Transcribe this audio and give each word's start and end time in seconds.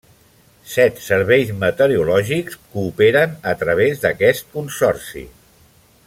Set 0.75 1.01
serveis 1.07 1.51
meteorològics 1.63 2.57
cooperen 2.77 3.37
a 3.55 3.57
través 3.63 4.03
d'aquest 4.07 4.53
consorci. 4.57 5.25